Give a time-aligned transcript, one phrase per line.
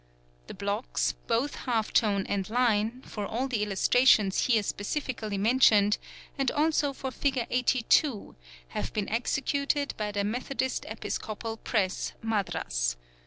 [0.47, 5.99] The blocks, both half tone and line, for all the illustrations here specifically mentioned
[6.39, 8.35] and also for Figure 82,
[8.69, 12.97] have been executed by the Methodist Episcopal Press, Madras.